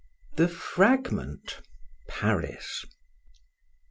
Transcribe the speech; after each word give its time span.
THE 0.35 0.47
FRAGMENT. 0.47 1.61
PARIS. 2.07 2.85